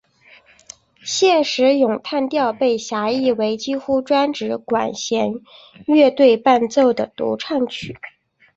[1.03, 5.33] 现时咏叹调被狭义为几乎专指管弦
[5.85, 7.95] 乐队伴奏的独唱曲。